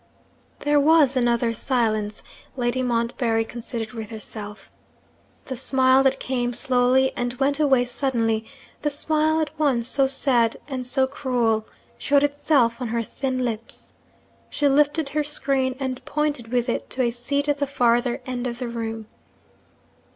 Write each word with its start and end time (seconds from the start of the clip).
There 0.61 0.79
was 0.79 1.15
another 1.15 1.53
silence. 1.53 2.23
Lady 2.57 2.81
Montbarry 2.81 3.45
considered 3.45 3.91
with 3.91 4.09
herself. 4.09 4.71
The 5.45 5.55
smile 5.55 6.01
that 6.01 6.19
came 6.19 6.55
slowly 6.55 7.11
and 7.15 7.35
went 7.35 7.59
away 7.59 7.85
suddenly 7.85 8.43
the 8.81 8.89
smile 8.89 9.39
at 9.41 9.51
once 9.59 9.87
so 9.87 10.07
sad 10.07 10.57
and 10.67 10.87
so 10.87 11.05
cruel 11.05 11.67
showed 11.99 12.23
itself 12.23 12.81
on 12.81 12.87
her 12.87 13.03
thin 13.03 13.45
lips. 13.45 13.93
She 14.49 14.67
lifted 14.67 15.09
her 15.09 15.23
screen, 15.23 15.75
and 15.79 16.03
pointed 16.03 16.47
with 16.51 16.67
it 16.67 16.89
to 16.89 17.03
a 17.03 17.11
seat 17.11 17.47
at 17.47 17.59
the 17.59 17.67
farther 17.67 18.21
end 18.25 18.47
of 18.47 18.57
the 18.57 18.69
room. 18.69 19.05